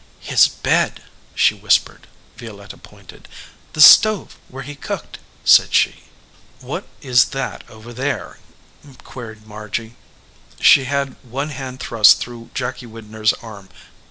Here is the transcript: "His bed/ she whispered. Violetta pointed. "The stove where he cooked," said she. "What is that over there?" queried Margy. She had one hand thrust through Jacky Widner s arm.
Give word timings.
"His 0.19 0.47
bed/ 0.47 1.03
she 1.35 1.53
whispered. 1.53 2.07
Violetta 2.35 2.77
pointed. 2.79 3.27
"The 3.73 3.81
stove 3.81 4.35
where 4.47 4.63
he 4.63 4.73
cooked," 4.73 5.19
said 5.45 5.75
she. 5.75 6.05
"What 6.59 6.87
is 7.01 7.25
that 7.25 7.63
over 7.69 7.93
there?" 7.93 8.39
queried 9.03 9.45
Margy. 9.45 9.95
She 10.59 10.85
had 10.85 11.17
one 11.23 11.49
hand 11.49 11.79
thrust 11.79 12.17
through 12.19 12.49
Jacky 12.55 12.87
Widner 12.87 13.21
s 13.21 13.33
arm. 13.43 13.69